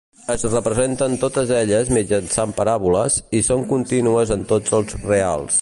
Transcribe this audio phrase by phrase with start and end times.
[0.35, 5.49] Es representen totes elles mitjançant paràboles i són contínues en tots els reals.